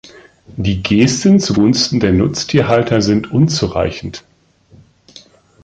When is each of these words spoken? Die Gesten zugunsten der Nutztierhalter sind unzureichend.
Die 0.57 0.81
Gesten 0.81 1.39
zugunsten 1.39 1.99
der 1.99 2.11
Nutztierhalter 2.11 3.03
sind 3.03 3.29
unzureichend. 3.29 4.23